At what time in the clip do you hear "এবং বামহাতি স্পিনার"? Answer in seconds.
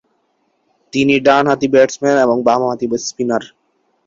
2.25-3.43